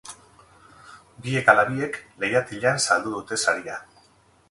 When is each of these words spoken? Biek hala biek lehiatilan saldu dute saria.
Biek 1.27 1.53
hala 1.53 1.67
biek 1.69 2.01
lehiatilan 2.25 2.83
saldu 2.89 3.17
dute 3.21 3.43
saria. 3.47 3.83